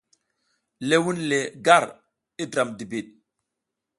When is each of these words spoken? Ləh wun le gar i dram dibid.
Ləh 0.87 1.01
wun 1.03 1.19
le 1.29 1.39
gar 1.65 1.85
i 2.41 2.43
dram 2.51 2.69
dibid. 2.79 3.07